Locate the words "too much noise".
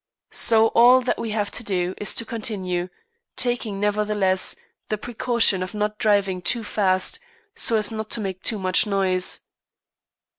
8.41-9.41